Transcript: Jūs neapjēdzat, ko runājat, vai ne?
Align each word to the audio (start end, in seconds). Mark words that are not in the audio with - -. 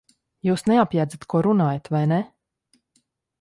Jūs 0.47 0.63
neapjēdzat, 0.71 1.27
ko 1.33 1.41
runājat, 1.49 1.91
vai 1.97 2.01
ne? 2.13 2.19